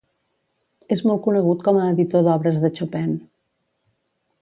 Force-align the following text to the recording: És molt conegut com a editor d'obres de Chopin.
És 0.95 1.03
molt 1.09 1.21
conegut 1.27 1.61
com 1.69 1.79
a 1.83 1.91
editor 1.91 2.25
d'obres 2.29 2.61
de 2.65 2.73
Chopin. 2.81 3.15